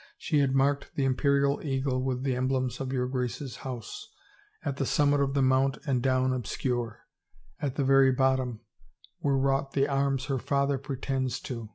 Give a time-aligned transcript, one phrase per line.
[0.17, 4.09] She had marked the Imperial eagle, with the emblems of your Grace's house,
[4.65, 7.05] at the summit of the mount and down obscure,
[7.59, 8.61] at the very bottom,
[9.21, 11.69] were wrought the arms her father pretends to.